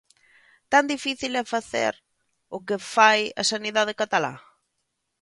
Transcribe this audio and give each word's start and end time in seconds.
¿Tan 0.71 0.83
difícil 0.93 1.31
é 1.41 1.43
facer 1.55 1.93
o 2.55 2.57
que 2.67 2.77
fai 2.93 3.21
a 3.41 3.43
sanidade 3.51 3.97
catalá? 4.01 4.33